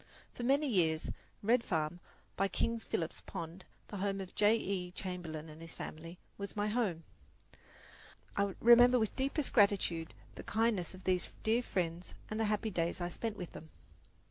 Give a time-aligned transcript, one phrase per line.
[0.33, 1.11] For many years
[1.43, 1.99] Red Farm,
[2.35, 4.35] by King Philip's Pond, the home of Mr.
[4.35, 4.55] J.
[4.55, 4.91] E.
[4.95, 7.03] Chamberlin and his family, was my home.
[8.35, 12.99] I remember with deepest gratitude the kindness of these dear friends and the happy days
[12.99, 13.69] I spent with them.